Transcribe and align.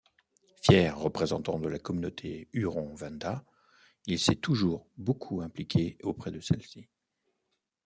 Fier 0.63 0.89
représentant 0.97 1.59
de 1.59 1.69
la 1.69 1.77
communauté 1.77 2.47
huron-wendat, 2.53 3.43
il 4.07 4.17
s'est 4.17 4.33
toujours 4.35 4.87
beaucoup 4.97 5.41
impliqué 5.43 5.99
auprès 6.01 6.31
de 6.31 6.39
celle-ci. 6.39 6.87